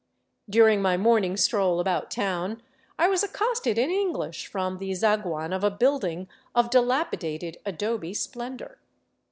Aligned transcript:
During 0.49 0.81
my 0.81 0.97
morning 0.97 1.37
stroll 1.37 1.79
about 1.79 2.09
town 2.09 2.63
I 2.97 3.07
was 3.07 3.21
accosted 3.23 3.77
in 3.77 3.91
English 3.91 4.47
from 4.47 4.79
the 4.79 4.89
zaguan 4.95 5.53
of 5.53 5.63
a 5.63 5.69
building 5.69 6.27
of 6.55 6.71
delapidated 6.71 7.57
adobe 7.67 8.15
splendor. 8.15 8.79